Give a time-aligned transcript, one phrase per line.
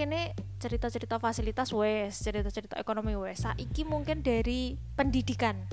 [0.00, 3.44] kene cerita-cerita fasilitas wes, cerita-cerita ekonomi wes.
[3.44, 5.68] Saiki mungkin dari pendidikan.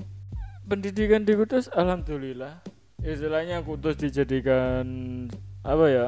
[0.68, 2.60] pendidikan di Kudus alhamdulillah
[3.00, 4.84] istilahnya Kudus dijadikan
[5.64, 6.06] apa ya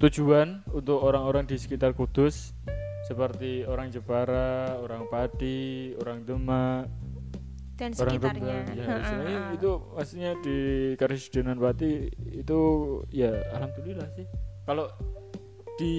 [0.00, 2.56] tujuan untuk orang-orang di sekitar Kudus
[3.04, 6.90] seperti orang Jepara, orang Pati, orang Demak,
[7.78, 8.56] dan orang sekitarnya.
[8.66, 8.82] Rembang.
[8.82, 10.58] Ya, istilahnya itu maksudnya di
[10.98, 12.60] Karisidenan Pati itu
[13.12, 14.26] ya alhamdulillah sih.
[14.66, 14.90] Kalau
[15.78, 15.94] di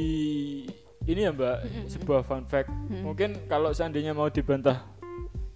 [1.07, 1.57] ini ya Mbak
[1.87, 2.69] sebuah fun fact.
[2.91, 4.83] Mungkin kalau seandainya mau dibantah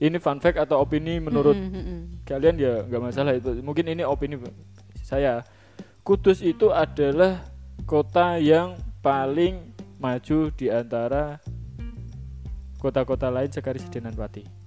[0.01, 1.59] ini fun fact atau opini menurut
[2.23, 3.59] kalian ya nggak masalah itu.
[3.59, 4.39] Mungkin ini opini
[5.03, 5.43] saya.
[6.01, 7.45] Kudus itu adalah
[7.85, 8.73] kota yang
[9.05, 11.37] paling maju di antara
[12.81, 14.60] kota-kota lain sekarisidenan Pati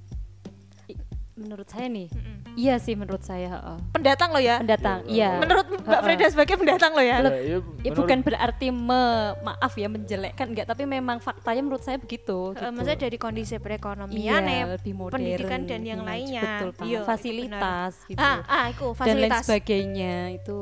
[1.35, 2.55] menurut saya nih Mm-mm.
[2.55, 3.79] iya sih menurut saya heeh.
[3.91, 4.57] Pendatang lo ya.
[4.57, 5.35] pendatang Iya.
[5.35, 6.03] iya Menurut Mbak Heeh.
[6.05, 7.19] Freda sebagai pendatang lo ya.
[7.19, 11.83] Ya, iya, Ya menurut- bukan berarti me- maaf ya menjelekkan enggak tapi memang faktanya menurut
[11.83, 12.55] saya begitu.
[12.55, 12.71] Eh, gitu.
[12.71, 16.43] maksudnya dari kondisi perekonomian iya, ya, lebih modern, pendidikan dan yang image, lainnya.
[16.45, 16.87] betul banget.
[16.87, 19.43] Iya, itu fasilitas gitu Ah, ah, itu dan lain fasilitas.
[19.43, 20.59] sebagainya itu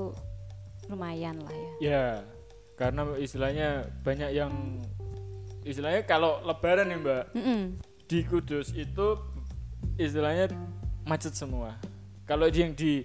[0.86, 1.70] lumayan lah ya.
[1.83, 2.03] ya
[2.75, 3.69] karena istilahnya
[4.01, 4.53] banyak yang
[5.62, 7.61] istilahnya kalau lebaran nih Mbak Mm-mm.
[8.05, 9.07] di Kudus itu
[9.97, 10.51] istilahnya
[11.03, 11.77] macet semua.
[12.25, 13.03] Kalau yang di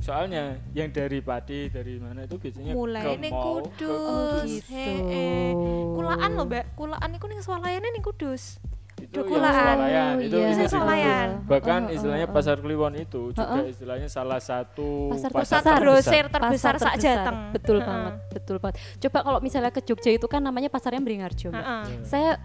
[0.00, 4.48] soalnya yang dari Pati dari mana itu biasanya Mulai ke ning mall, ke Kudus.
[4.48, 4.72] gitu.
[4.72, 5.52] Heeh.
[5.92, 6.64] Kulaan lo, Mbak.
[6.72, 8.56] Kulaan iku ning swalayannya ning Kudus.
[9.00, 9.80] itu kulaan.
[9.80, 10.48] swalayan itu iya.
[10.52, 11.28] itu Swalayan.
[11.48, 12.36] Bahkan Oh, oh, istilahnya oh, oh.
[12.36, 13.64] pasar Kliwon itu juga Oh, oh.
[13.64, 15.78] istilahnya salah satu Pasar Pusat terbesar.
[15.80, 17.16] grosir terbesar Pasar sak terbesar.
[17.16, 17.36] Jateng.
[17.48, 17.88] Betul Heeh.
[17.88, 18.76] banget, betul banget.
[19.00, 21.48] Coba kalau misalnya ke Jogja itu kan namanya pasarnya Beringharjo.
[21.48, 21.64] Mbak.
[21.64, 21.84] Heeh.
[22.04, 22.36] Saya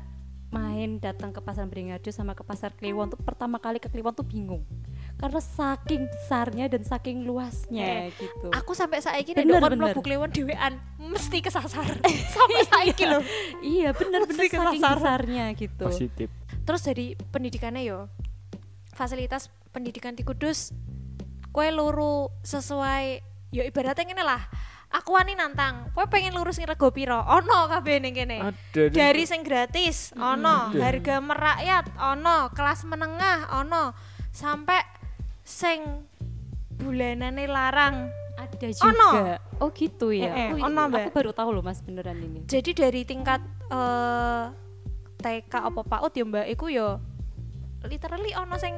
[0.55, 4.23] main datang ke pasar Beringharjo sama ke pasar Kliwon tuh pertama kali ke Kliwon tuh
[4.23, 4.63] bingung.
[5.15, 8.51] Karena saking besarnya dan saking luasnya gitu.
[8.51, 9.91] Aku sampai saiki nek Bener, kon bener.
[9.91, 11.87] mlebu Kliwon dhewean mesti kesasar.
[12.35, 13.19] sampai saiki loh.
[13.59, 14.95] iya bener-bener Mesti saking kesasar.
[14.95, 15.85] besarnya gitu.
[15.85, 16.29] positif
[16.63, 18.07] Terus dari pendidikannya yo.
[18.91, 20.71] Fasilitas pendidikan di Kudus
[21.51, 23.19] kue luru sesuai
[23.51, 24.41] yo ibaratnya ngene lah.
[24.91, 27.17] Aku wani nantang, kowe pengen lurus ning rego piro?
[27.17, 28.37] Ono kabeh ning kene.
[28.71, 30.79] dari sing gratis ono Ada.
[30.79, 33.91] harga merakyat ono kelas menengah ono
[34.29, 34.79] sampai
[35.41, 36.05] sing
[36.75, 39.09] bulanane larang Ada Ono.
[39.09, 39.35] juga.
[39.57, 40.27] Oh gitu ya.
[40.27, 42.43] Eh, eh, Oh, ono, aku baru tahu loh Mas beneran ini.
[42.45, 44.43] jadi dari tingkat eh
[45.17, 46.99] TK apa PAUD ya mbak iku yo
[47.83, 48.75] literally ono sing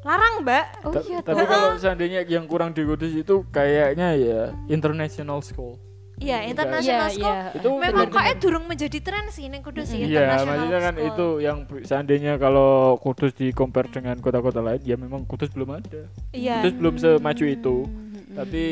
[0.00, 4.40] larang mbak Oh Ta- iya tapi kalau seandainya yang kurang di Kudus itu kayaknya ya
[4.66, 5.76] international school
[6.16, 7.48] iya Iya, international Iya, school iya.
[7.54, 11.08] Itu memang kok durung menjadi tren sih ning Kudus sih Iya, international maksudnya kan school.
[11.08, 16.04] itu yang seandainya kalau Kudus di compare dengan kota-kota lain, ya memang Kudus belum ada.
[16.30, 17.76] iya Kudus belum semaju itu.
[17.82, 18.62] Hmm, Tapi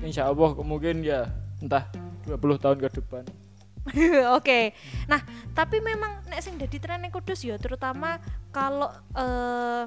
[0.00, 1.28] insya Allah mungkin ya
[1.58, 1.84] entah
[2.26, 3.24] 20 tahun ke depan.
[4.32, 4.72] Oke.
[5.04, 5.20] Nah,
[5.52, 8.16] tapi memang nek sing dadi tren ning Kudus ya terutama
[8.48, 9.84] kalau eh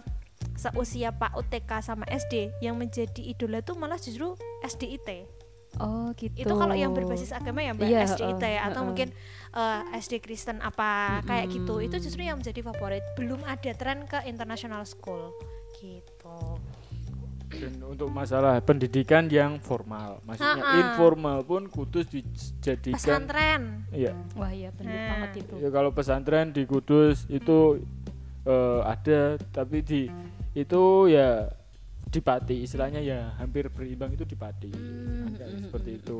[0.59, 5.23] seusia Pak UTK sama SD yang menjadi idola tuh malah justru SDIT.
[5.77, 6.33] Oh gitu.
[6.35, 8.87] Itu kalau yang berbasis agama ya Mbak Iya, SDIT ya atau heeh.
[8.89, 9.07] mungkin
[9.53, 11.79] eh, SD Kristen apa kayak gitu.
[11.79, 13.05] Itu justru yang menjadi favorit.
[13.15, 15.31] Belum ada tren ke international school
[15.77, 16.59] gitu.
[17.49, 20.81] Dan untuk masalah pendidikan yang formal, maksudnya Ha-ha.
[20.85, 22.93] informal pun Kudus dijadikan
[23.25, 23.61] Pesantren.
[23.89, 24.13] Iya.
[24.35, 25.07] Wah iya bener Nah.
[25.15, 25.53] banget itu.
[25.57, 27.81] Ya kalau pesantren di Kudus itu
[28.43, 29.19] eh, ada
[29.49, 30.01] tapi di
[30.57, 31.49] itu ya
[32.09, 34.73] di Pati istilahnya ya hampir berimbang itu di Pati.
[34.73, 36.17] Hmm, Ada hmm, seperti hmm, itu.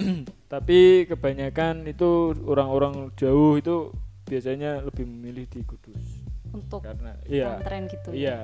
[0.00, 0.20] Mm,
[0.52, 0.78] Tapi
[1.10, 3.92] kebanyakan itu orang-orang jauh itu
[4.26, 8.08] biasanya lebih memilih di Kudus Untuk karena iya pesantren gitu.
[8.10, 8.18] ya.
[8.18, 8.38] iya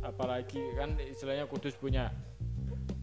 [0.00, 2.08] apalagi kan istilahnya Kudus punya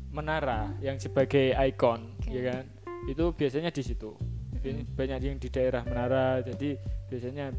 [0.09, 2.29] menara yang sebagai ikon Oke.
[2.33, 2.63] ya kan
[3.06, 4.17] itu biasanya di situ
[4.62, 7.53] Bi- banyak yang di daerah menara jadi biasanya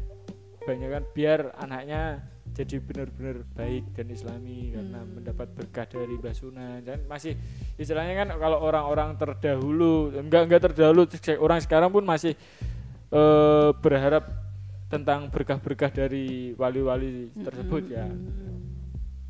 [0.67, 2.19] banyak kan biar anaknya
[2.57, 5.13] jadi benar-benar baik dan islami karena Hmm.
[5.13, 7.37] mendapat berkah dari Mbah Sunan dan masih
[7.77, 11.05] istilahnya kan kalau orang-orang terdahulu enggak enggak terdahulu
[11.37, 12.33] orang sekarang pun masih
[13.07, 14.25] eh, berharap
[14.87, 18.55] tentang berkah-berkah dari wali-wali tersebut ya Mm-mm.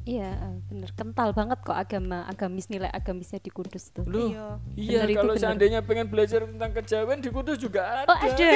[0.07, 4.07] Iya, eh, bener kental banget kok agama agamis nilai agamisnya di Kudus tuh.
[4.07, 4.45] Loh, Iya.
[4.79, 5.43] iya Bener kalau bener.
[5.43, 8.07] seandainya pengen belajar tentang kejawen di Kudus juga ada.
[8.07, 8.39] Oh, ada.
[8.39, 8.55] Iya,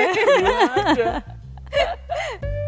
[0.72, 1.10] ada.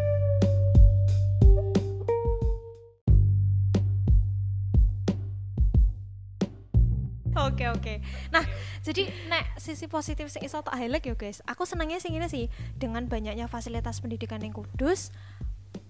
[7.44, 7.94] Oke oke.
[8.32, 8.44] Nah,
[8.80, 11.44] jadi nek sisi positif sing iso tak highlight ya guys.
[11.44, 15.12] Aku senengnya sing ini sih dengan banyaknya fasilitas pendidikan yang kudus.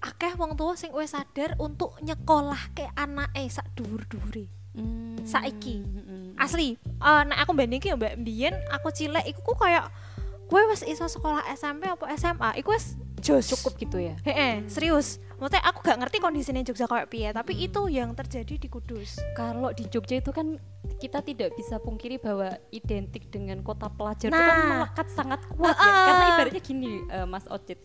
[0.03, 4.51] Akeh wong tua sing wis sadar untuk nyekolah ke anake sak dhuwur-dhuwure.
[4.75, 5.87] Hmm, Saiki.
[5.87, 6.35] mm-mm.
[6.35, 9.87] Asli, eh nek aku bandingke ya Mbak Mbien, aku cilik iku ku kayak
[10.51, 15.17] kue wes iso sekolah SMP apa SMA iku wes jos cukup gitu ya Heeh, serius.
[15.41, 17.67] Maksudnya aku gak ngerti kondisinya Jogja kayak piye, tapi Hmm.
[17.67, 19.21] itu yang terjadi di Kudus.
[19.35, 20.57] kalau di Jogja itu kan
[20.97, 24.69] kita tidak bisa pungkiri bahwa identik dengan kota pelajar itu kan Nah.
[24.81, 26.05] melekat sangat kuat ya Ah.
[26.07, 27.79] karena ibaratnya gini eh, Mas Ocit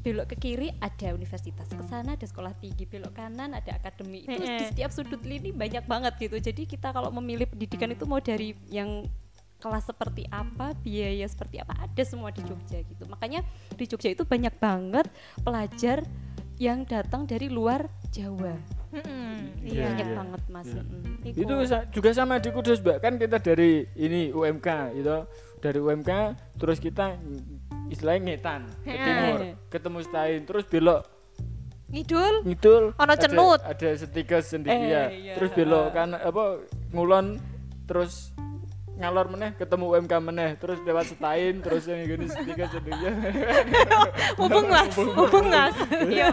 [0.00, 4.36] belok ke kiri ada universitas ke sana ada sekolah tinggi belok kanan ada akademi itu
[4.36, 8.52] di setiap sudut lini banyak banget gitu jadi kita kalau memilih pendidikan itu mau dari
[8.68, 9.08] yang
[9.56, 13.40] kelas seperti apa biaya seperti apa ada semua di Jogja gitu makanya
[13.70, 15.08] di Jogja itu banyak banget
[15.40, 16.04] pelajar
[16.56, 18.54] yang datang dari luar Jawa
[18.90, 20.14] Mm-mm, Iya, banyak iya.
[20.14, 20.82] banget mas Iya.
[21.24, 21.38] Iku.
[21.40, 25.16] itu sa- juga sama di Kudus mbak kan kita dari ini UMK itu
[25.58, 26.10] dari UMK
[26.54, 27.18] terus kita
[27.86, 29.02] istilahnya ngetan ke Heeh.
[29.02, 31.02] timur ketemu Stain terus belok
[31.86, 32.34] Ngidul.
[32.44, 33.60] ngidul Ono ada- cenut.
[33.60, 35.32] ada sedikit sendiri Eh, ya iya.
[35.34, 37.38] terus belok kan apa ngulon
[37.84, 38.30] terus
[38.94, 43.10] ngalor meneh ketemu UMK meneh terus lewat Stain terus yang gini sedikit sendiri
[44.38, 45.74] Hubung mas, hubung mas.
[46.14, 46.30] Ya,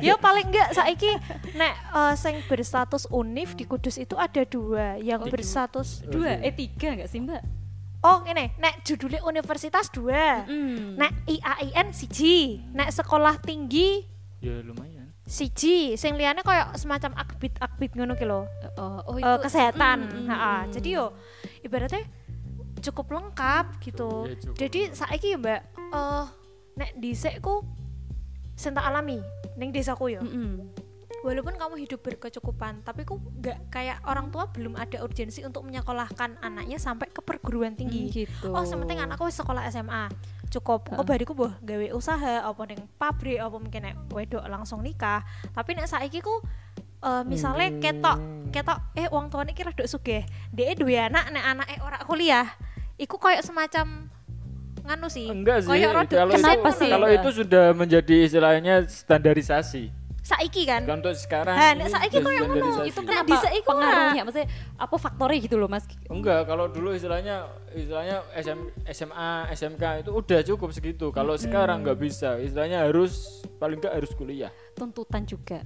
[0.00, 1.12] ya paling enggak saiki
[1.52, 6.40] nek eh, sing berstatus univ di Kudus itu ada dua, yang Oh, berstatus dua?
[6.40, 7.42] eh tiga nggak sih mbak?
[8.00, 10.96] Oh ini, nek judulnya universitas dua, Mm.
[10.96, 14.08] nek IAIN siji, nek sekolah tinggi.
[14.40, 14.89] Ya lumayan
[15.30, 18.50] siji, sing liyane kayak semacam akbit akbit ngono ki lho.
[18.82, 20.10] oh, oh eh, kesehatan.
[20.10, 20.62] Mm, mm, mm.
[20.74, 21.14] Jadi yo
[21.62, 22.02] ibaratnya
[22.82, 24.26] cukup lengkap gitu.
[24.26, 25.60] Ya, cukup Jadi saiki ya Mbak,
[25.94, 26.24] eh
[26.82, 27.62] nek dhisik ku
[28.58, 29.22] sing tak alami
[29.54, 30.20] ning desaku yo.
[30.26, 30.66] Mm-mm.
[31.20, 36.40] Walaupun kamu hidup berkecukupan, tapi ku nggak kayak orang tua belum ada urgensi untuk menyekolahkan
[36.40, 38.08] anaknya sampai ke perguruan tinggi.
[38.08, 40.10] Mm, gitu Oh, sementing anakku wis sekolah SMA.
[40.50, 40.90] Cukup.
[40.90, 45.22] Kok bariku boh gawe usaha apa ning pabrik apa mungkin nek wedok langsung nikah.
[45.50, 46.42] Tapi nek saiki ku
[47.00, 47.78] eh, misalnya Hmm.
[47.78, 48.18] ketok
[48.50, 50.26] ketok eh wong tuane iki rada sugih.
[50.50, 52.50] Dhek duwe anak nek anake ora kuliah.
[52.98, 54.10] Iku kayak semacam
[54.80, 55.28] nganu sih.
[55.28, 56.02] enggak sih kalau
[56.32, 56.90] Kenapa itu sih?
[56.90, 59.92] kalau itu sudah menjadi istilahnya standarisasi
[60.30, 60.82] saiki kan.
[60.82, 63.74] Kan untuk sekarang Ha, ini nek saiki sudah koyo ngono, itu kenapa bisa iku ora?
[63.74, 67.36] pengaruhnya maksudnya apa faktornya gitu loh mas Enggak, kalau dulu istilahnya
[67.70, 71.06] istilahnya SM, SMA, SMK itu udah cukup segitu.
[71.10, 74.50] Kalau sekarang nggak bisa, istilahnya harus paling nggak harus kuliah.
[74.72, 75.60] tuntutan juga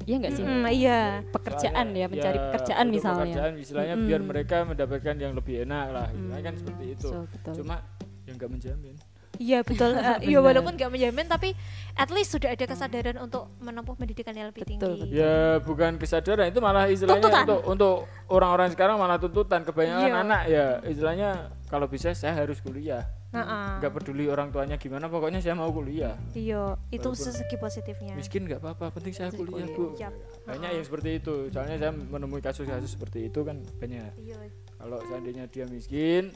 [0.00, 1.20] Iya nggak sih Hmm, iya.
[1.28, 4.08] pekerjaan Soalnya, ya mencari pekerjaan untuk misalnya Pekerjaan istilahnya Mm-mm.
[4.08, 6.06] biar mereka mendapatkan yang lebih enak lah.
[6.08, 7.08] Istilahnya kan seperti itu.
[7.28, 7.52] betul.
[7.60, 7.76] Cuma
[8.24, 8.96] yang nggak menjamin.
[9.40, 9.96] Iya betul.
[9.96, 10.20] Benar.
[10.38, 11.56] walaupun nggak menjamin tapi
[11.94, 15.00] at least sudah ada kesadaran untuk menempuh pendidikan yang lebih Betul, tinggi.
[15.02, 15.16] betul.
[15.16, 17.42] Ya bukan kesadaran itu malah istilahnya Tuntutan.
[17.42, 17.94] untuk untuk
[18.28, 20.20] orang-orang sekarang malah tuntutan kebanyakan Iya.
[20.20, 21.30] anak ya istilahnya
[21.66, 23.08] kalau bisa saya harus kuliah.
[23.30, 28.18] Nah, nggak peduli orang tuanya gimana pokoknya saya mau kuliah Iya, itu Walaupun sesegi positifnya.
[28.18, 30.10] miskin nggak apa-apa penting saya kuliah kuliah.
[30.10, 34.50] bu banyak yang seperti itu soalnya saya menemui kasus-kasus seperti itu kan banyak Iya.
[34.74, 36.34] kalau seandainya dia miskin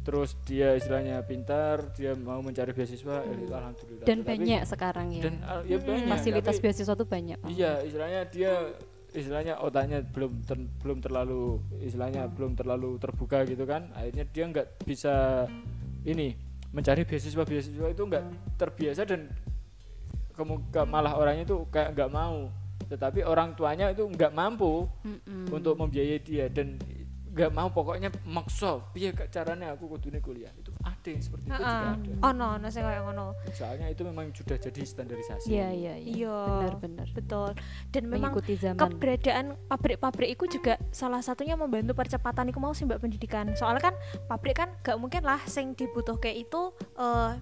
[0.00, 4.04] terus dia istilahnya pintar dia mau mencari beasiswa ya itu alhamdulillah.
[4.04, 5.22] Dan Tetapi- banyak sekarang ya.
[5.22, 5.86] dan al- ya Hmm.
[5.86, 7.54] banyak fasilitas tapi- beasiswa tuh banyak banget.
[7.54, 8.52] iya istilahnya dia
[9.10, 11.42] istilahnya otaknya belum ter- belum terlalu
[11.80, 13.90] istilahnya belum terlalu terbuka gitu kan.
[13.92, 15.44] Akhirnya dia nggak bisa
[16.02, 16.32] ini
[16.70, 18.24] mencari beasiswa beasiswa itu nggak
[18.56, 19.28] terbiasa dan
[20.32, 22.48] kemuka malah orangnya itu kayak nggak mau.
[22.86, 25.52] Tetapi orang tuanya itu nggak mampu Mm-mm.
[25.52, 26.46] untuk membiayai dia.
[26.48, 26.80] Dan
[27.30, 28.82] nggak mau pokoknya maksa.
[28.90, 30.50] Piye Kak, caranya aku kudune kuliah?
[30.52, 32.12] Itu ada yang seperti itu juga ada.
[32.20, 33.38] Oh no, no sing kayak ngono.
[33.50, 35.46] soalnya itu memang sudah jadi standarisasi.
[35.46, 36.38] Iya iya Iya.
[36.66, 37.50] benar-benar Betul.
[37.88, 38.74] Dan memang zaman.
[38.76, 43.54] keberadaan pabrik-pabrik itu juga salah satunya membantu percepatan itu mau sih mbak pendidikan.
[43.54, 43.94] Soalnya kan
[44.26, 46.62] pabrik kan gak mungkin lah sing dibutuh kayak itu
[46.98, 47.32] eh,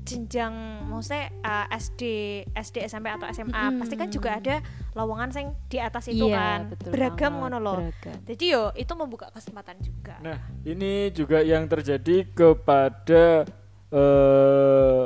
[0.00, 0.54] jenjang
[0.88, 2.02] maksudnya eh, SD
[2.50, 4.58] SD SMP atau SMA pasti kan juga ada
[4.92, 7.78] lowongan sing di atas itu Iya, kan betul beragam ngono loh
[8.26, 13.46] jadi yo itu membuka kesempatan juga Nah, ini juga yang terjadi kepada
[13.90, 15.04] eh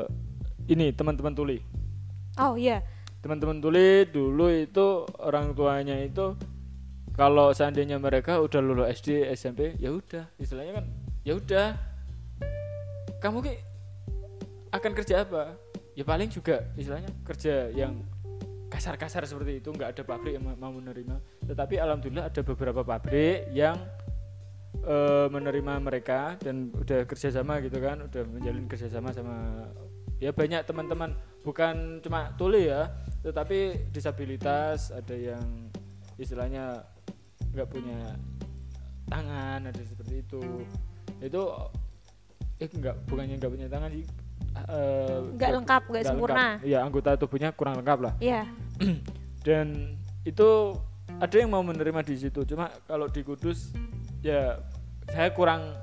[0.65, 1.59] ini teman-teman tuli.
[2.37, 2.81] oh iya
[3.21, 6.37] Teman-teman tuli dulu itu orang tuanya itu
[7.13, 10.85] kalau seandainya mereka udah lulus SD, SMP, ya udah, istilahnya kan
[11.23, 11.69] ya udah.
[13.23, 13.55] Kamu ki
[14.69, 15.55] akan kerja apa?
[15.95, 18.03] Ya paling juga istilahnya kerja yang
[18.75, 21.15] kasar-kasar seperti itu, nggak ada pabrik yang ma- mau menerima.
[21.47, 23.79] Tetapi alhamdulillah ada beberapa pabrik yang
[24.83, 29.71] eh, menerima mereka dan udah kerjasama gitu kan udah menjalin kerjasama sama
[30.19, 31.15] ya banyak teman-teman.
[31.41, 32.91] Bukan cuma tuli ya
[33.23, 35.71] tetapi disabilitas ada yang
[36.17, 36.83] istilahnya
[37.55, 38.19] nggak punya
[39.07, 40.43] tangan ada seperti itu.
[41.23, 41.43] Itu
[42.59, 44.07] eh nggak bukannya nggak punya tangan sih
[44.55, 46.47] eh, Nggak lengkap, nggak sempurna.
[46.63, 48.13] ya anggota tubuhnya kurang lengkap lah.
[48.19, 48.47] Iya
[49.47, 50.75] dan itu
[51.21, 52.43] ada yang mau menerima di situ.
[52.49, 53.71] Cuma kalau di Kudus
[54.25, 54.59] ya
[55.11, 55.77] saya kurang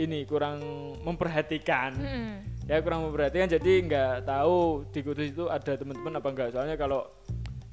[0.00, 0.58] ini kurang
[1.06, 1.94] memperhatikan.
[1.94, 2.32] Mm-mm.
[2.66, 3.46] ya kurang memperhatikan.
[3.46, 7.06] Jadi nggak tahu di Kudus itu ada teman-teman apa enggak soalnya kalau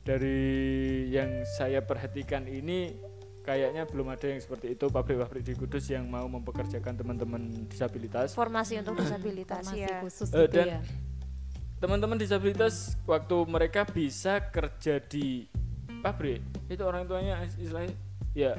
[0.01, 2.97] dari yang saya perhatikan ini
[3.41, 4.85] kayaknya belum ada yang seperti itu.
[4.89, 8.37] Pabrik-pabrik di Kudus yang mau mempekerjakan teman-teman disabilitas.
[8.37, 9.97] Formasi untuk disabilitas Formasi ya.
[10.05, 10.79] khusus gitu dan ya.
[11.81, 15.49] Teman-teman disabilitas waktu mereka bisa kerja di
[16.05, 16.37] pabrik
[16.69, 17.97] itu orang tuanya istilahnya
[18.37, 18.53] ya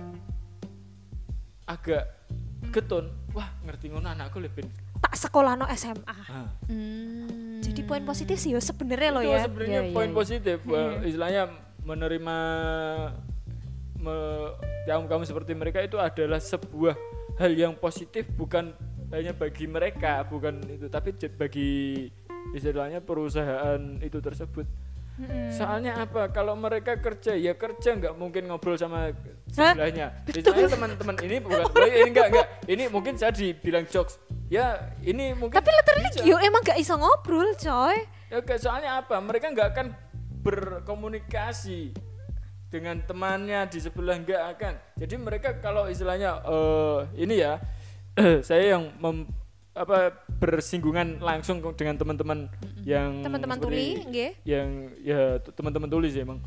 [1.70, 2.18] agak
[2.74, 4.66] getun wah ngerti ngono anakku lebih
[4.98, 6.50] tak sekolah no SMA ah.
[6.66, 7.62] Hmm.
[7.62, 10.16] jadi poin positif sih yo sebenarnya lo itu ya sebenarnya iya, poin iya.
[10.18, 11.42] positif eh, istilahnya
[11.86, 12.36] menerima
[14.02, 14.52] me-
[14.90, 16.98] kaum kaum seperti mereka itu adalah sebuah
[17.38, 18.74] hal yang positif bukan
[19.14, 21.70] hanya bagi mereka bukan itu tapi bagi
[22.50, 24.66] istilahnya perusahaan itu tersebut.
[25.12, 25.52] Mm-mm.
[25.52, 26.32] soalnya apa?
[26.32, 29.12] Kalau mereka kerja ya kerja nggak mungkin ngobrol sama
[29.52, 30.24] sebelahnya.
[30.24, 34.16] Istilahnya teman-teman ini bukan ini enggak enggak ini mungkin saya dibilang jokes.
[34.48, 37.96] Ya ini mungkin tapi literally yo emang gak iso ngobrol coy.
[38.32, 39.20] Ya soalnya apa?
[39.20, 39.86] Mereka nggak akan
[40.42, 41.92] berkomunikasi
[42.72, 44.74] dengan temannya di sebelah nggak akan.
[44.96, 47.60] Jadi mereka kalau istilahnya eh ini ya,
[48.48, 49.28] saya yang mem,
[49.72, 52.50] apa bersinggungan langsung dengan teman-teman
[52.84, 54.30] yang teman-teman tuli nggih.
[54.44, 56.38] yang ya teman-teman tulis emang.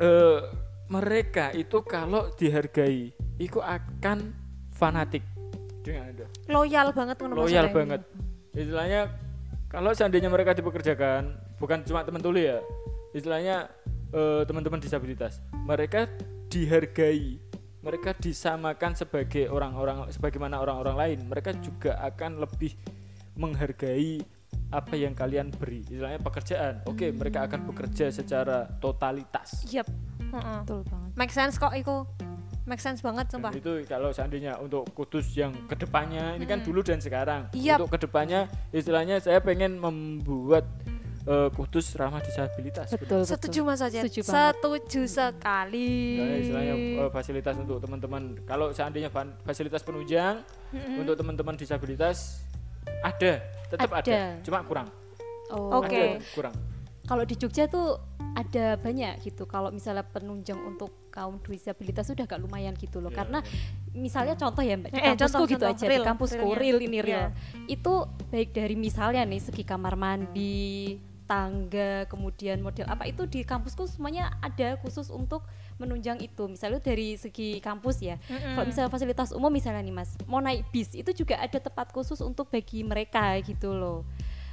[0.00, 0.38] Eh
[0.86, 3.10] mereka itu kalau dihargai
[3.40, 4.36] itu akan
[4.76, 5.24] fanatik.
[5.80, 8.02] Dengan Anda loyal banget loyal banget.
[8.52, 9.08] Istilahnya
[9.72, 12.60] kalau seandainya mereka dipekerjakan bukan cuma teman tuli ya
[13.16, 13.72] istilahnya
[14.12, 16.04] eh, teman-teman disabilitas mereka
[16.52, 17.40] dihargai
[17.86, 22.74] mereka disamakan sebagai orang-orang sebagaimana orang-orang lain mereka juga akan lebih
[23.34, 24.18] menghargai
[24.68, 29.86] apa yang kalian beri istilahnya pekerjaan oke mereka akan bekerja secara totalitas Yep.
[30.26, 30.58] Heeh.
[30.60, 32.02] betul banget Make sense kok iku.
[32.66, 33.52] Make sense banget Dan sumpah.
[33.54, 37.78] itu kalau seandainya untuk kudus yang ke depannya ini kan dulu dan sekarang Yap.
[37.78, 40.66] untuk ke depannya istilahnya saya pengen membuat
[41.26, 44.02] eh, kudus ramah disabilitas betul betul Setuju Mas Ajen.
[44.02, 44.20] Setuju.
[44.22, 45.92] Setuju sekali.
[46.16, 49.10] Ya, istilahnya eh, fasilitas untuk teman-teman kalau seandainya
[49.42, 50.40] fasilitas penunjang
[50.96, 52.46] untuk teman-teman disabilitas
[53.02, 54.00] ada tetap ada.
[54.00, 54.20] Ada.
[54.40, 54.88] cuma kurang
[55.50, 56.16] oh Oke.
[56.16, 56.54] Ada, kurang
[57.02, 57.98] kalau di Jogja tuh
[58.34, 63.16] ada banyak gitu kalau misalnya penunjang untuk kaum disabilitas sudah agak lumayan gitu loh Iya,
[63.16, 63.38] karena
[63.90, 65.72] misalnya contoh ya mbak di Eh, kampusku contoh, gitu contoh.
[65.72, 66.60] aja Real, di kampusku realnya.
[66.60, 67.02] real ini Iya.
[67.02, 67.26] real
[67.66, 67.92] itu
[68.28, 74.30] baik dari misalnya nih segi kamar mandi tangga kemudian model apa itu di kampusku semuanya
[74.38, 75.42] ada khusus untuk
[75.76, 80.38] menunjang itu misalnya dari segi kampus ya kalau misalnya fasilitas umum misalnya nih mas mau
[80.38, 84.06] naik bis itu juga ada tempat khusus untuk bagi mereka gitu loh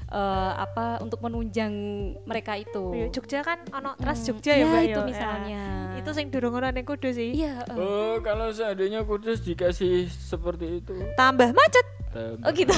[0.03, 0.19] Eh,
[0.59, 1.73] apa untuk menunjang
[2.21, 4.27] mereka itu Yo, Jogja kan ono Trans Mm.
[4.29, 5.07] Jogja ya, Ya, Mbak itu yo.
[5.09, 5.63] misalnya.
[5.89, 5.97] Ya.
[5.97, 7.33] Itu sing durung ono ning kudu sih.
[7.33, 7.73] iya eh.
[7.73, 11.85] oh kalau seandainya kudus dikasih seperti itu Tambah macet.
[12.13, 12.45] tambah.
[12.45, 12.69] Oh gitu.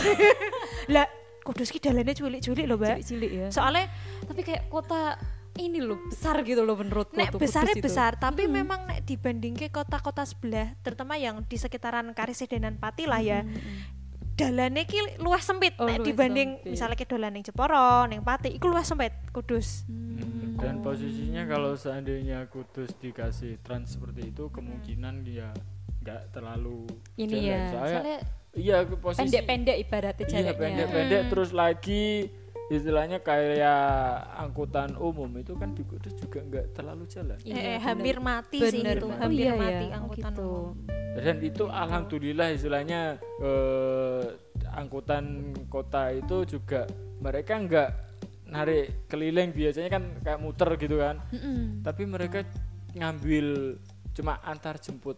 [0.95, 1.03] Lah
[1.45, 2.97] kudus ki dalane culik-culik loh, Mbak.
[2.97, 3.85] cilik-cilik ya Soalnya
[4.23, 5.13] tapi kayak kota
[5.55, 7.85] ini loh besar gitu loh menurutku nek tuh, besarnya itu.
[7.85, 13.21] besar, tapi memang nek dibanding ke kota-kota sebelah, terutama yang di sekitaran Karisidenan Pati lah
[13.21, 13.39] ya,
[14.35, 16.71] dalane ki luwih sempit Oh, nek dibanding sempit.
[16.73, 19.87] misalnya ke dolan ning Jeporo, ning Pati, iku luwih sempit Kudus.
[19.87, 20.55] Hmm.
[20.55, 25.51] dan posisinya kalau seandainya kudus dikasih trans seperti itu kemungkinan dia
[26.01, 27.43] nggak terlalu ini jalan.
[27.45, 28.17] ya Soalnya- soalnya
[28.55, 31.29] iya posisi pendek-pendek ibaratnya iya jaraknya pendek-pendek Hmm.
[31.29, 32.05] terus lagi
[32.65, 33.81] istilahnya kayak
[34.35, 38.57] angkutan umum itu kan di kudus juga nggak terlalu jalan Iya, eh, eh, hampir mati
[38.59, 39.21] sih Bener itu, banget.
[39.21, 39.85] hampir Oh, iya, mati ya.
[39.85, 40.47] Oh, angkutan gitu.
[40.47, 40.75] umum.
[41.15, 43.01] dan itu alhamdulillah istilahnya
[43.39, 44.24] eh,
[44.74, 45.25] angkutan
[45.67, 46.83] kota itu juga
[47.17, 47.89] mereka nggak
[48.45, 51.81] narik keliling biasanya kan kayak muter gitu kan Mm-mm.
[51.81, 52.43] tapi mereka
[52.93, 53.77] ngambil
[54.12, 55.17] cuma antar jemput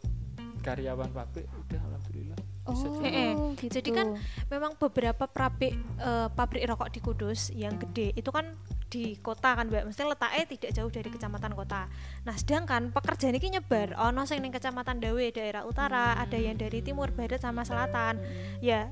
[0.59, 3.03] karyawan pabrik udah alhamdulillah oh.
[3.03, 3.31] Eh, eh.
[3.59, 3.79] gitu.
[3.79, 4.07] Jadi kan
[4.51, 8.55] memang beberapa pabrik eh, pabrik rokok di Kudus yang gede itu kan
[8.87, 11.91] di kota kan mbak, mesti letaknya tidak jauh dari kecamatan kota.
[12.23, 16.79] Nah sedangkan pekerjaan ini nyebar, ono sing ning kecamatan Dawe daerah utara, ada yang dari
[16.79, 18.19] timur, barat sama selatan.
[18.63, 18.87] Ya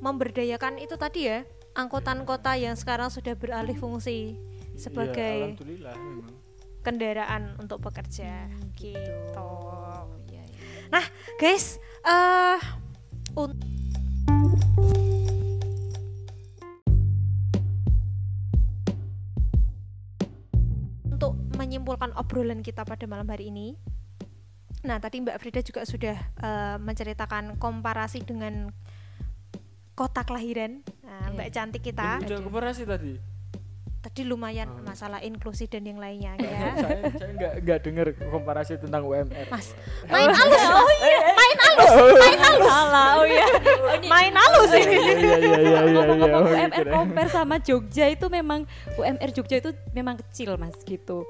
[0.00, 1.44] memberdayakan itu tadi ya
[1.76, 4.36] angkutan kota yang sekarang sudah beralih fungsi
[4.74, 6.34] Iya, sebagai alhamdulillah memang
[6.82, 9.14] kendaraan untuk bekerja gitu.
[9.38, 11.04] oh iya iya Nah,
[11.40, 12.58] guys, eh
[13.36, 13.58] un-
[21.06, 23.78] untuk menyimpulkan obrolan kita pada malam hari ini.
[24.84, 28.68] Nah, tadi Mbak Frida juga sudah eh, menceritakan komparasi dengan
[29.94, 30.82] kota kelahiran.
[31.00, 31.32] Nah, Iya.
[31.32, 32.20] Mbak cantik kita.
[32.20, 33.14] udah koperasi tadi
[34.04, 34.84] tadi lumayan Oh.
[34.84, 36.76] masalah inklusi dan yang lainnya ya
[37.16, 39.72] saya nggak nggak dengar komparasi tentang UMR Mas
[40.12, 43.46] main halus oh iya main halus main halus Salah, oh iya.
[43.48, 46.92] Oh, main halus iya ini iya iya iya iya Ngomong-ngomong oh, UMR gitu.
[46.92, 48.60] compare sama Jogja itu memang
[49.00, 51.24] UMR Jogja itu memang kecil mas gitu.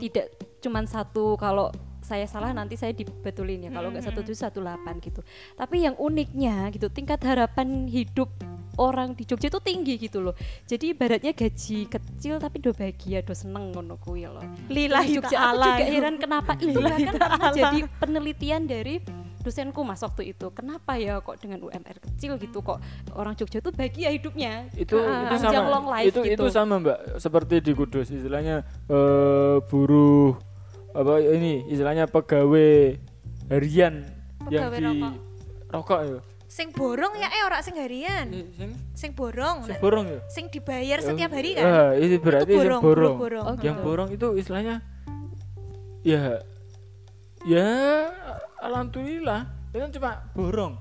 [0.00, 0.26] Tidak
[0.64, 1.68] cuman satu kalau
[2.04, 5.20] saya salah nanti saya dibetulin ya kalau nggak satu tujuh satu delapan gitu.
[5.56, 8.32] Tapi yang uniknya gitu tingkat harapan hidup
[8.76, 10.34] orang di Jogja itu tinggi gitu loh.
[10.64, 14.42] Jadi ibaratnya gaji kecil tapi do bahagia do seneng ngono kuwi loh.
[14.66, 18.94] lillahi Jogja aku ta'ala juga heran kenapa iya Lillahi kan pernah jadi penelitian dari
[19.40, 22.80] dosenku mas waktu itu kenapa ya kok dengan UMR kecil gitu kok
[23.12, 26.40] orang Jogja tuh bahagia hidupnya itu Ah, itu sama long life itu gitu.
[26.40, 30.32] itu sama mbak seperti di Kudus istilahnya eh, buruh
[30.90, 32.96] apa ini istilahnya pegawai
[33.50, 34.08] harian
[34.48, 35.12] yang Pegawai di rokok.
[35.70, 36.18] rokok ya
[36.54, 38.30] sing borong ya eh ora sing harian.
[38.30, 38.70] Eh, sing?
[38.94, 39.66] Sing borong.
[39.66, 40.20] Sing borong ya?
[40.30, 41.66] sing dibayar setiap hari kan?
[41.66, 43.16] Ah, itu berarti itu borong borong.
[43.18, 43.44] borong.
[43.50, 43.86] Oh, yang gitu.
[43.90, 44.78] borong itu istilahnya
[46.06, 46.38] ya
[47.42, 47.70] ya
[48.62, 50.78] alhamdulillah itu kan cuma borong.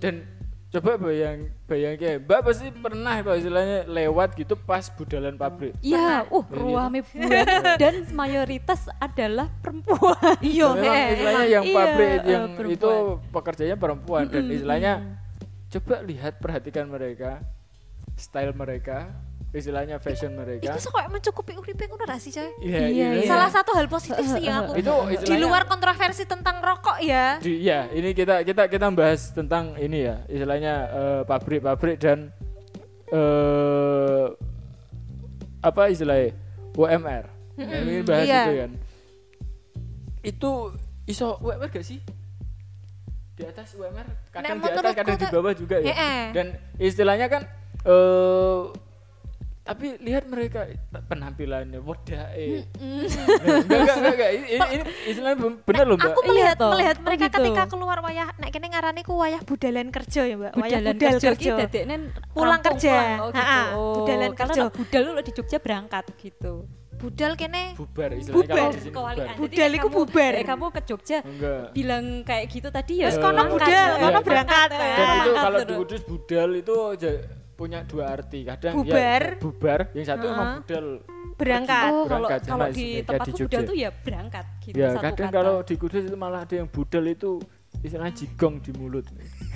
[0.00, 0.24] Dan
[0.68, 6.28] coba bayang bayang kayak mbak pasti pernah pak istilahnya lewat gitu pas budalan pabrik Iya,
[6.28, 6.52] uh, Iya.
[6.52, 7.46] ruame buat
[7.76, 10.36] dan mayoritas adalah perempuan.
[10.44, 11.48] iya memang eh, istilahnya emang.
[11.50, 12.76] yang Iya, pabrik eh, yang perempuan.
[12.76, 12.92] itu
[13.30, 15.70] pekerjanya perempuan dan Mm-mm, istilahnya mm-mm.
[15.70, 17.30] coba lihat perhatikan mereka
[18.14, 19.08] style mereka
[19.48, 20.76] istilahnya fashion mereka.
[20.76, 22.52] Itu kok mencukupi uripe ngono ra sih coy?
[22.60, 23.28] Iya, Iya, iya.
[23.28, 24.92] salah satu hal positif sih yang aku itu
[25.24, 27.40] di luar kontroversi tentang rokok ya.
[27.40, 32.28] Di, ya ini kita kita kita bahas tentang ini ya istilahnya eh, pabrik-pabrik dan
[33.08, 34.26] eh
[35.64, 36.36] apa istilahnya
[36.76, 37.24] UMR
[37.58, 38.42] Nah, ini bahas iya.
[38.46, 38.70] itu kan.
[40.22, 40.50] Itu
[41.10, 41.98] iso UMR gak sih?
[43.34, 45.90] Di atas UMR kadang di atas kadang di bawah juga ya.
[45.90, 46.22] Heeh.
[46.36, 46.46] dan
[46.78, 47.42] istilahnya kan
[47.82, 48.62] eh
[49.68, 50.64] tapi lihat mereka
[51.04, 54.30] penampilannya wadah eh enggak enggak enggak, enggak.
[54.32, 57.36] Ini, ini, ini istilahnya benar loh mbak aku melihat Iya melihat oh mereka gitu.
[57.38, 61.12] ketika keluar wayah nek kene ngarani ku wayah budalan kerja ya mbak wayah Budalan budal
[61.12, 61.94] kerja kerja dadekne
[62.30, 62.94] Pulang kerja.
[62.94, 63.60] pulang, Oh, gitu.
[63.70, 64.64] Oh, budalan karena kerja.
[64.72, 66.54] budal lu di Jogja berangkat gitu.
[66.98, 68.74] budal kene bubar istilahnya Bubar.
[68.90, 70.32] kalau di Budal iku kamu- bubar.
[70.34, 73.06] kayak kamu ke Jogja enggak bilang kayak gitu tadi ya.
[73.06, 73.94] Wes kono berangkat, budal, ya.
[73.94, 75.78] kono Iya, berangkat, dan itu kalau di terus.
[75.78, 76.74] Kudus budal itu
[77.58, 79.22] punya dua arti kadang Bubar.
[79.34, 80.58] ya bubar yang satu emang Ha-ha.
[80.62, 80.86] budal
[81.34, 85.02] berangkat Oh, kalau Berangkat, kalau di tempatku di budal tuh ya berangkat gitu ya satu
[85.02, 85.36] kadang kata.
[85.36, 87.30] kalau di Kudus itu malah ada yang budal itu
[87.78, 89.06] istilahnya jigong di mulut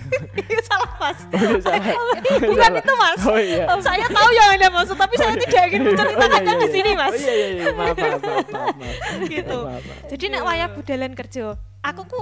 [0.50, 1.94] itu salah mas oh, iya, salah.
[2.50, 2.82] bukan Salah.
[2.82, 6.58] itu mas oh iya saya tahu yang anda maksud tapi saya tidak ingin menceritakannya Oh,
[6.58, 6.98] iya, di iya, sini iya.
[6.98, 8.96] mas oh iya iya iya maaf maaf maaf maaf, maaf.
[9.26, 9.58] Gitu.
[9.62, 10.06] maaf, maaf.
[10.10, 11.44] jadi nek wayah budalan kerja
[11.82, 12.20] aku ku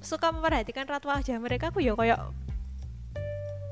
[0.00, 2.20] suka memperhatikan ratu wajah mereka ku ya kayak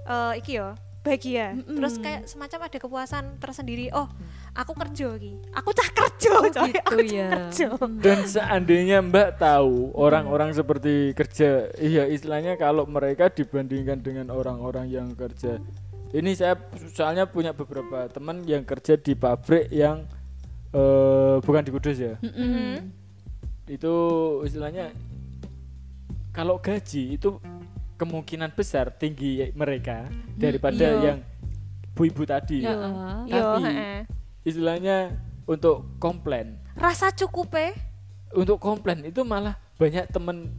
[0.05, 1.57] eh iki yo bahagia.
[1.57, 1.77] Mm-mm.
[1.81, 3.89] terus kayak semacam ada kepuasan tersendiri.
[3.91, 4.05] Oh
[4.53, 6.69] aku kerja ki aku cah kerja Oh, coy.
[6.69, 7.31] gitu aku cah ya.
[7.49, 7.67] kerja.
[8.05, 15.09] Dan seandainya Mbak tahu orang-orang seperti kerja, iya istilahnya kalau mereka dibandingkan dengan orang-orang yang
[15.17, 15.57] kerja,
[16.13, 16.61] ini saya
[16.93, 20.05] soalnya punya beberapa teman yang kerja di pabrik yang
[20.71, 22.85] eh, bukan di Kudus ya, Mm-mm.
[23.67, 23.95] itu
[24.45, 24.93] istilahnya
[26.31, 27.41] kalau gaji itu
[28.01, 30.09] kemungkinan besar tinggi mereka
[30.41, 31.05] daripada iya.
[31.13, 31.19] yang
[31.93, 32.65] bu-ibu tadi.
[32.65, 32.73] Ya,
[33.29, 33.99] yo Tapi- heeh.
[34.41, 35.13] Istilahnya
[35.51, 37.75] untuk komplain rasa cukup eh
[38.31, 40.55] untuk komplain itu malah banyak temen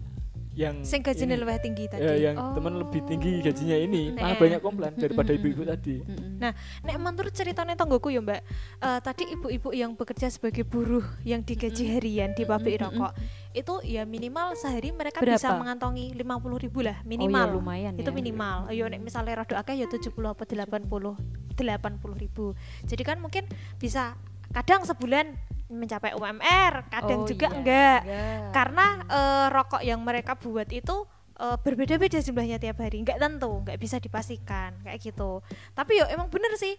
[0.52, 2.52] yang sing gajinya lebih tinggi tadi ya, yang Oh.
[2.52, 4.40] temen lebih tinggi gajinya ini malah Nah.
[4.40, 6.04] banyak komplain daripada ibu-ibu tadi.
[6.38, 8.42] Nah, nek menurut ceritanya tonggoku ya Mbak,
[8.78, 13.16] eh, tadi ibu-ibu yang bekerja sebagai buruh yang digaji harian di pabrik rokok,
[13.52, 15.40] itu ya minimal sehari mereka Berapa?
[15.40, 17.46] bisa mengantongi 50 ribu lah Oh, minimal.
[17.48, 18.16] iya, lumayan itu ya.
[18.16, 18.58] minimal.
[18.68, 21.16] Ayo nek misalnya rada akeh ya 70 apa 80
[21.56, 22.58] 80 ribu.
[22.84, 24.16] Jadi kan mungkin bisa
[24.52, 25.32] kadang sebulan
[25.72, 28.00] mencapai UMR, kadang Oh, juga iya, enggak.
[28.04, 28.52] enggak.
[28.52, 31.08] Karena eh, rokok yang mereka buat itu
[31.40, 35.40] eh, berbeda-beda jumlahnya tiap hari, nggak tentu, nggak bisa dipastikan kayak gitu.
[35.72, 36.76] Tapi yo emang bener sih,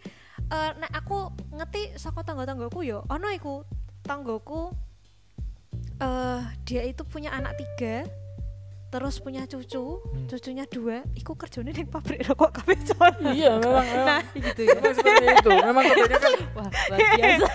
[0.46, 3.64] eh nek aku ngerti saka tangga-tanggaku yo, ono iku
[4.04, 4.70] tanggoku
[5.98, 8.04] eh dia itu punya anak tiga,
[8.92, 10.28] terus punya cucu, Hmm.
[10.28, 13.32] cucunya dua, iku kerjanya di pabrik rokok kabeh coy.
[13.32, 14.76] iya memang Nah, gitu ya.
[14.76, 17.52] memang seperti itu memang kebanyakan Wah, luar biasa.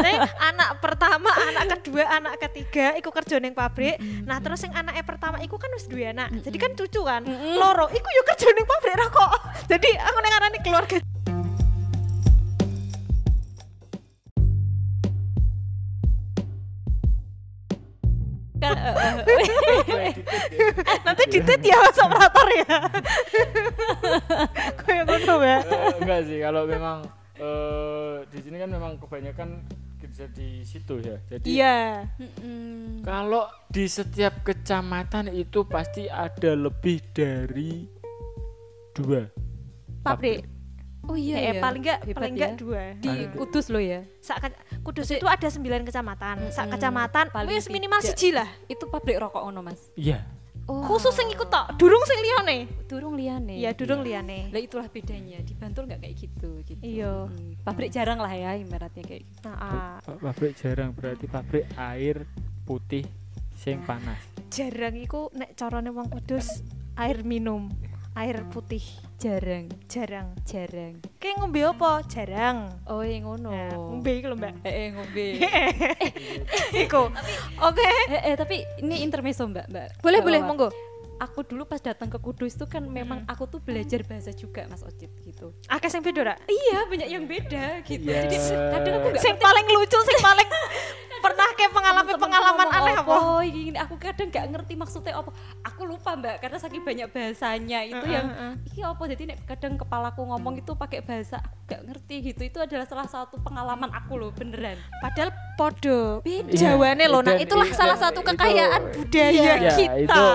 [0.00, 4.00] Jadi anak pertama, anak kedua, anak ketiga iku kerja ning pabrik.
[4.24, 6.32] Nah, terus yang anaknya pertama iku kan wis duwe anak.
[6.40, 7.28] Jadi kan cucu kan.
[7.28, 9.30] Loro iku yo kerja ning pabrik rokok.
[9.70, 10.32] Jadi aku ning
[10.64, 10.96] keluarga
[21.06, 22.78] nanti ditit ya Mas operator ya.
[24.84, 25.58] Kayak ngono ya.
[25.64, 26.98] Eh, enggak sih kalau memang
[27.40, 29.64] eh di sini kan memang kebanyakan
[30.00, 31.16] kerja di situ ya.
[31.28, 32.08] Jadi Iya.
[33.04, 37.84] Kalau di setiap kecamatan itu pasti ada lebih dari
[38.96, 39.24] dua
[40.00, 40.59] Pabrik.
[41.02, 41.60] Oh iya, Eh, ya.
[41.60, 42.38] paling enggak Hebat paling ya.
[42.38, 42.82] enggak dua.
[42.94, 43.34] di Ada.
[43.34, 44.00] Kudus lo ya.
[44.18, 46.36] Sak ke- Kudus itu ada 9 kecamatan.
[46.46, 46.72] Sak Mm-mm.
[46.72, 48.46] kecamatan Paling wis minimal siji lah.
[48.66, 49.80] Itu pabrik rokok ono, Mas.
[49.92, 50.22] Iya.
[50.64, 50.86] Oh.
[50.86, 52.70] Khusus sing ikut tok, durung sing liyane.
[52.86, 53.58] durung liyane.
[53.58, 54.48] Iya, durung liyane.
[54.48, 55.40] Lah itulah bedanya.
[55.40, 56.78] Di Bantul nggak kayak gitu gitu.
[56.80, 57.26] Iya.
[57.26, 57.58] Mm.
[57.60, 59.40] Pabrik jarang lah ya ibaratnya kayak gitu.
[59.42, 62.22] Nah, ah, Pa- Pabrik jarang berarti pabrik air
[62.62, 63.02] putih
[63.52, 64.20] sing panas.
[64.48, 66.62] jarang iku nek carane wong Kudus
[66.94, 67.66] air minum,
[68.12, 68.82] air putih
[69.20, 70.32] Jarang, jarang.
[70.48, 70.96] jarang.
[71.20, 72.00] Kayak ngombe apa?
[72.08, 72.72] Jarang.
[72.88, 73.52] Oh, yang ngono.
[73.52, 74.64] Nah, ngombe iku lho, Mbak.
[74.64, 75.26] Eh, eh ngombe.
[76.88, 77.12] Iku.
[77.60, 77.84] Oke.
[78.08, 80.68] eh, eh, tapi ini intermezzo mbak mbak Boleh, boleh, monggo.
[81.20, 84.80] aku dulu pas datang ke Kudus itu kan memang aku tuh belajar bahasa juga mas
[84.80, 88.24] Ocit gitu Akeh sing beda iya banyak yang beda gitu Ya.
[88.24, 88.40] jadi
[88.72, 90.48] kadang aku nggak Sing paling lucu, sing paling
[91.20, 93.14] pernah kayak pengalaman-pengalaman aneh apa?
[93.14, 95.30] Oh, gini aku kadang nggak ngerti maksudnya apa.
[95.62, 98.52] Aku lupa mbak karena saking banyak bahasanya itu Heeh, yang heeh.
[98.66, 102.42] iki apa jadi nek kadang kepalaku ngomong itu pakai bahasa aku nggak ngerti gitu.
[102.42, 104.80] Itu adalah salah satu pengalaman aku loh beneran.
[104.98, 106.50] Padahal podo Beda.
[106.50, 107.20] Jawane loh.
[107.20, 109.96] Nah, itulah itu- salah satu itu- kekayaan budaya Ya, kita.
[109.98, 110.26] itu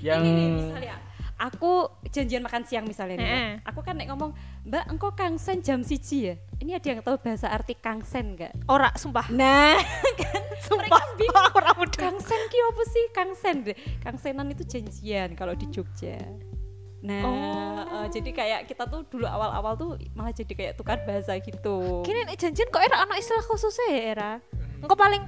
[0.00, 0.94] yang Ini nih, misalnya
[1.36, 1.72] aku
[2.08, 3.28] janjian makan siang misalnya nih.
[3.28, 3.40] ya.
[3.66, 4.32] Aku kan nek ngomong,
[4.66, 8.66] "Mbak, engkau kangsen jam siji ya?" Ini ada yang tahu bahasa arti kangsen nggak?
[8.66, 9.28] Ora, sumpah.
[9.30, 9.76] Nah,
[10.20, 10.98] kan Sumpah,
[11.46, 12.00] aku ora mudeng.
[12.16, 13.04] Kangsen ki apa sih?
[13.12, 13.76] Kangsen deh.
[14.00, 16.16] Kangsenan itu janjian kalau di Jogja.
[17.06, 18.02] Nah, Oh.
[18.02, 22.02] eh, jadi kayak kita tuh dulu awal-awal tuh malah jadi kayak tukar bahasa gitu.
[22.02, 24.30] Kini janjian kok era ana istilah khususnya ya era.
[24.82, 25.22] Engko paling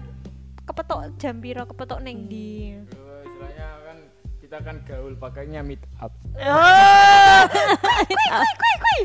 [0.67, 2.49] kepetok jam piro, kepetok ning ndi.
[2.73, 2.98] Oh, istilahnya kan
[4.49, 6.09] kita kan gaul pakainya meet up.
[6.41, 7.45] Oh.
[8.09, 9.01] Kui kui kui kui.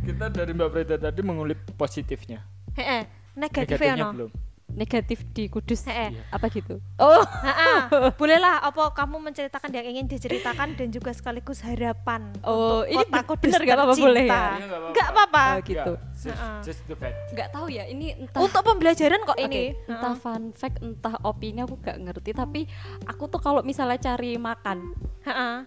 [0.00, 2.40] Kita dari Mbak Freda tadi mengulik positifnya.
[2.72, 3.04] Heeh,
[3.36, 4.45] negatifnya Negatifnya belum.
[4.76, 5.88] Negatif di Kudus.
[5.88, 6.12] Heeh.
[6.28, 6.76] Apa gitu?
[7.00, 8.12] Oh, Heeh.
[8.12, 13.20] Bolehlah apa kamu menceritakan yang ingin diceritakan dan juga sekaligus harapan Oh, untuk ini kota
[13.24, 14.44] Kudus bener nggak apa-apa boleh ya?
[14.60, 15.44] Iya, nggak apa-apa.
[15.48, 15.92] Oh, gitu.
[16.12, 16.58] Just, Heeh.
[16.60, 17.16] just the fact.
[17.32, 17.88] nggak tahu ya.
[17.88, 19.72] Ini entah Untuk pembelajaran kok ini.
[19.88, 22.30] entah fun fact, entah opini aku gak ngerti.
[22.30, 22.60] Tapi
[23.08, 24.92] aku tuh kalau misalnya cari makan
[25.24, 25.64] Heeh.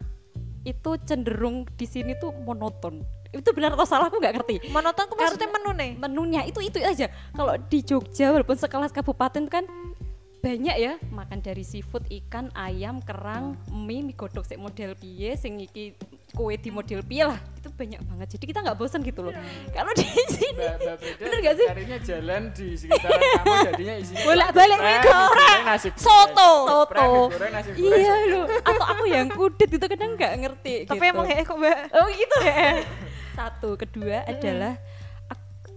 [0.63, 3.01] itu cenderung di sini tuh monoton.
[3.29, 4.55] Itu benar atau salah aku nggak ngerti.
[4.69, 5.91] Monoton ku maksudnya menu nih.
[5.95, 9.63] menunya itu itu aja kalau di Jogja walaupun sekelas kabupaten kan
[10.39, 15.59] banyak ya makan dari seafood ikan ayam kerang mie mie godok sing model piye sing
[15.59, 15.91] iki
[16.31, 19.35] kue di model piye lah itu banyak banget jadi kita nggak bosan gitu loh
[19.75, 21.67] kalau di sini Mbak, Mbak Freda Bener nggak sih?
[21.67, 25.01] carinya jalan di sekitaran kamu jadinya isinya goreng, itu orang.
[25.03, 25.59] goreng.
[25.99, 26.51] Soto.
[26.71, 31.03] Soto goreng, nasi goreng, iya loh atau aku yang kudet gitu kadang nggak ngerti Tapi
[31.03, 31.11] gitu.
[31.11, 31.77] emang heeh kok, Mbak.
[31.99, 32.37] oh gitu
[33.39, 34.75] satu kedua adalah
[35.31, 35.71] ak-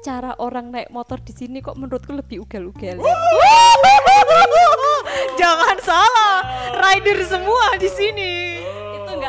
[0.00, 2.96] cara orang naik motor di sini kok menurutku lebih ugal-ugal
[5.36, 6.36] Jangan salah.
[6.72, 8.32] Rider semua di sini.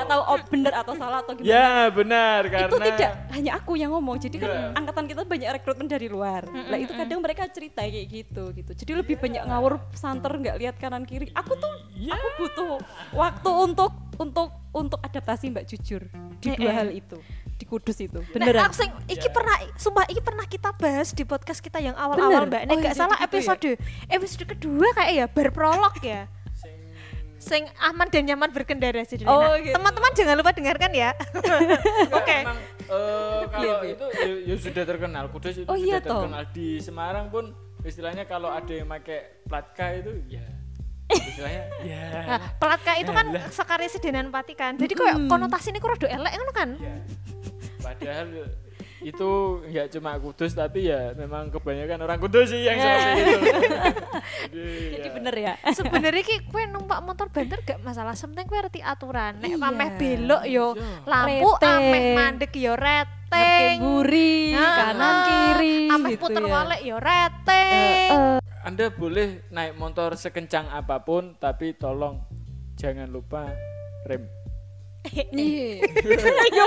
[0.02, 3.72] Nggak tahu oh, bener atau salah atau gimana Ya benar karena itu tidak hanya aku
[3.74, 4.68] yang ngomong jadi kan Iya.
[4.76, 8.92] angkatan kita banyak rekrutmen dari luar lah itu kadang mereka cerita kayak gitu gitu jadi
[8.98, 12.14] lebih banyak ngawur santer nggak lihat kanan kiri aku tuh Iya.
[12.14, 12.72] aku butuh
[13.12, 16.02] waktu untuk untuk untuk adaptasi mbak jujur
[16.38, 16.76] di Eh, dua eh.
[16.76, 17.18] hal itu
[17.56, 21.22] di kudus itu Nah, beneran aku sing iki pernah sumpah iki pernah kita bahas di
[21.22, 22.50] podcast kita yang awal-awal?
[22.50, 22.62] Mbak.
[22.66, 23.30] Nek Oh, gak iya, salah gitu ya?
[23.30, 23.70] episode
[24.10, 26.26] episode kedua kayak ya bar prolog ya.
[27.42, 29.74] sing- aman dan nyaman berkendara sih Oh, gitu.
[29.74, 31.10] Teman-teman jangan lupa dengarkan ya.
[32.14, 32.38] Oke.
[32.40, 33.92] emang, eh, kalau Iya, iya.
[33.92, 36.14] itu ya, ya sudah terkenal Kudus itu Oh, iya, sudah toh.
[36.24, 37.50] terkenal di Semarang pun
[37.82, 40.46] istilahnya kalau ada yang pakai plat K itu ya
[41.10, 44.78] istilahnya ya Nah, pelat K itu kan sekali sedenan pati kan.
[44.78, 46.70] Jadi kayak konotasi ini kurang elek ngono kan.
[46.78, 46.96] ya.
[47.82, 48.30] padahal
[49.02, 49.32] itu
[49.66, 53.38] nggak cuma Kudus tapi ya memang kebanyakan orang Kudus sih yang seperti itu
[54.54, 55.14] jadi, jadi ya.
[55.14, 59.40] bener ya Sebenarnya ki kue numpak motor banter gak masalah, penting kue ngerti aturan.
[59.40, 59.68] Nek Iya.
[59.68, 60.88] ameh belok yo Iya.
[61.04, 63.78] lampu, ameh mandek yo reteng.
[63.80, 66.52] buri Nah, kanan kiri ameh gitu puter ya.
[66.52, 68.10] walik yo reteng.
[68.62, 72.22] Anda boleh naik motor sekencang apa pun tapi tolong
[72.76, 73.50] jangan lupa
[74.06, 74.41] rem
[75.02, 75.82] Iya.
[76.54, 76.66] iya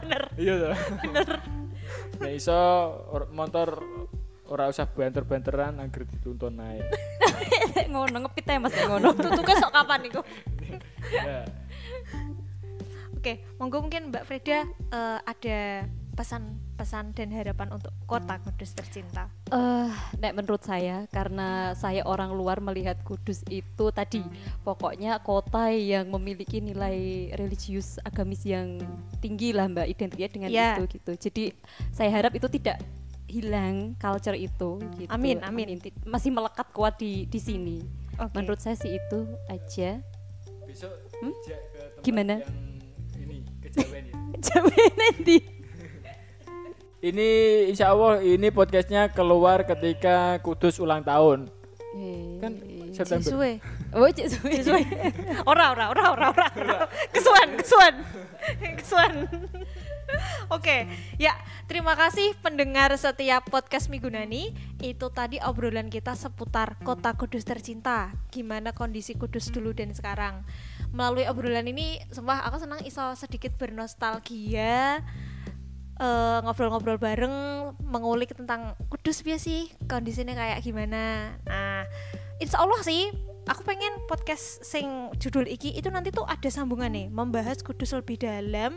[0.00, 0.22] bener.
[0.40, 0.54] Iya
[1.04, 1.28] bener.
[2.18, 2.56] Nah iso
[3.12, 3.84] or- motor
[4.48, 6.80] ora usah banter-banteran agar dituntun naik
[7.92, 9.12] ngono ngepit ya mas ngono.
[9.12, 10.20] Tutuke sok kapan niku?
[11.12, 11.44] ya.
[13.12, 15.58] Oke, monggo mungkin Mbak Freda eh, ada
[16.18, 19.30] pesan-pesan dan harapan untuk kota Kudus tercinta.
[19.48, 24.26] Eh, nek menurut saya karena saya orang luar melihat Kudus itu tadi
[24.60, 26.98] pokoknya kota yang memiliki nilai
[27.32, 28.82] religius agamis yang
[29.16, 30.74] tinggi lah Mbak identiknya dengan Ya.
[30.74, 31.12] itu gitu.
[31.14, 31.44] Jadi
[31.88, 32.82] saya harap itu tidak
[33.24, 35.08] hilang culture itu gitu.
[35.08, 35.78] Amin, amin.
[35.78, 37.78] Ti- Masih melekat kuat di di sini.
[38.18, 38.34] Oke.
[38.34, 40.02] Menurut saya sih itu aja.
[40.66, 41.30] Besok Hmm?
[41.36, 42.34] ke tempat Gimana?
[42.38, 42.58] yang
[43.22, 44.14] ini kejawen ya.
[44.44, 45.57] Jawaban nanti.
[46.98, 47.28] Ini
[47.70, 51.46] insya Allah ini podcastnya keluar ketika Kudus ulang tahun.
[52.42, 52.58] Kan
[52.90, 53.22] September.
[53.22, 53.54] Sesuai.
[53.94, 54.50] Oh, cek suwe.
[54.58, 54.82] Sesuai.
[55.50, 56.46] ora ora ora ora ora.
[57.14, 57.94] Kesuan, kesuan.
[58.82, 59.12] kesuan.
[60.50, 60.90] Oke,
[61.22, 61.38] ya
[61.70, 64.50] terima kasih pendengar setiap podcast Migunani.
[64.82, 68.10] Itu tadi obrolan kita seputar kota Kudus tercinta.
[68.34, 70.42] Gimana kondisi Kudus dulu dan sekarang.
[70.90, 75.06] Melalui obrolan ini, sumpah aku senang iso sedikit bernostalgia
[75.98, 77.34] eh, ngobrol-ngobrol bareng
[77.82, 81.34] mengulik tentang Kudus biasa sih kondisinya kayak gimana.
[81.46, 81.84] Nah,
[82.38, 83.10] insya Allah sih
[83.48, 88.20] aku pengen podcast sing judul iki itu nanti tuh ada sambungan nih membahas Kudus lebih
[88.20, 88.76] dalam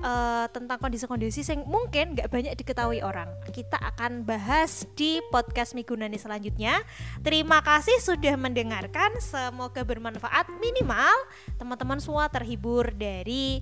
[0.00, 3.28] eh, tentang kondisi-kondisi sing mungkin nggak banyak diketahui orang.
[3.52, 6.80] Kita akan bahas di podcast Migunani selanjutnya.
[7.20, 9.16] Terima kasih sudah mendengarkan.
[9.20, 11.14] Semoga bermanfaat minimal
[11.60, 13.60] teman-teman semua terhibur dari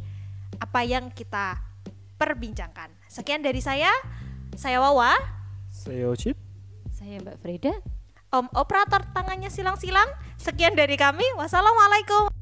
[0.63, 1.74] apa yang kita
[2.25, 2.89] perbincangkan.
[3.13, 3.93] Sekian dari saya.
[4.57, 5.13] Saya Wawa.
[5.69, 6.33] Saya Ocit.
[6.89, 7.77] Saya Mbak Freda.
[8.33, 10.09] Om operator tangannya silang-silang.
[10.41, 11.29] Sekian dari kami.
[11.37, 12.33] Wassalamualaikum.